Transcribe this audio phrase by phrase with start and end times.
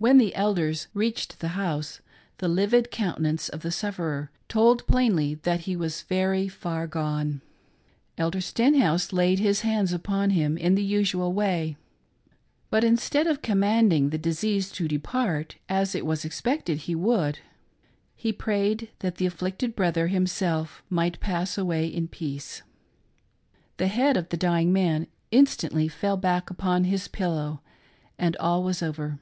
[0.00, 2.00] When the elders reached the house,
[2.36, 7.40] the livid countenance of the sufferer told plainly that he was* very far gone.
[8.16, 11.76] Elder Stenhouse laid his hands upon him in the usual way,
[12.70, 17.40] but in stead of commanding the disease to depart, as it was expected he would,
[18.14, 22.62] he prayed that the afflicted brother himself might pass away in 'peace.
[23.78, 27.62] The head of the dying man instantly fell back upon his pillow,
[28.16, 29.18] and all was over.